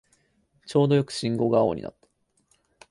[0.65, 2.07] ちょうどよく信号が青になった